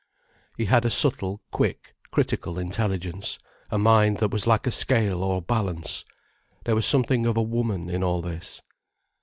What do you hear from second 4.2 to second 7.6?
was like a scale or balance. There was something of a